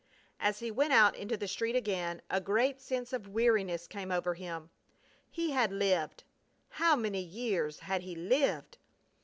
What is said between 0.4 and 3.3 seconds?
he went out into the street again a great sense of